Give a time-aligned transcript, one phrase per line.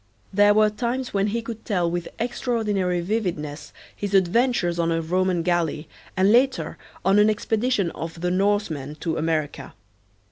[0.33, 5.43] There were times when he could tell with extraordinary vividness his adventures on a Roman
[5.43, 9.75] galley and later on an expedition of the Norsemen to America.